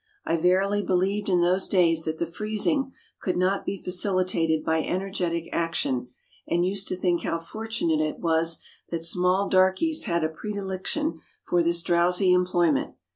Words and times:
I 0.25 0.35
verily 0.35 0.81
believed 0.81 1.29
in 1.29 1.41
those 1.41 1.67
days 1.67 2.05
that 2.05 2.17
the 2.17 2.25
freezing 2.25 2.91
could 3.21 3.37
not 3.37 3.67
be 3.67 3.77
facilitated 3.83 4.65
by 4.65 4.79
energetic 4.79 5.47
action, 5.51 6.07
and 6.47 6.65
used 6.65 6.87
to 6.87 6.95
think 6.97 7.21
how 7.21 7.37
fortunate 7.37 8.01
it 8.01 8.17
was 8.17 8.63
that 8.89 9.03
small 9.03 9.47
darkies 9.47 10.05
had 10.05 10.23
a 10.23 10.27
predilection 10.29 11.19
for 11.45 11.61
this 11.61 11.83
drowsy 11.83 12.33
employment. 12.33 12.95